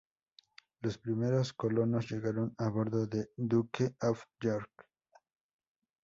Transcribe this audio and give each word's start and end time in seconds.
Los 0.81 0.97
primeros 0.97 1.53
colonos 1.53 2.09
llegaron 2.09 2.55
a 2.57 2.69
bordo 2.69 3.05
del 3.05 3.29
"Duke 3.37 3.97
of 4.01 4.23
York". 4.41 4.87